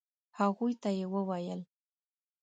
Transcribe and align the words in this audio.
هغوی 0.39 0.73
ته 0.81 0.89
يې 0.97 1.05
وويل. 1.13 1.61